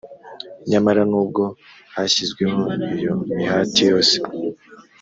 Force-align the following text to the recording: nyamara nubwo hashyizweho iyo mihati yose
nyamara 0.69 1.01
nubwo 1.11 1.43
hashyizweho 1.95 2.61
iyo 2.97 3.13
mihati 3.37 3.81
yose 3.91 4.15